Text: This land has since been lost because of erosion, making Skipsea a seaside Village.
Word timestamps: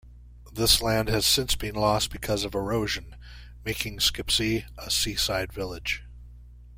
This 0.51 0.81
land 0.81 1.09
has 1.09 1.27
since 1.27 1.55
been 1.55 1.75
lost 1.75 2.09
because 2.09 2.43
of 2.43 2.55
erosion, 2.55 3.15
making 3.63 3.99
Skipsea 3.99 4.65
a 4.75 4.89
seaside 4.89 5.53
Village. 5.53 6.03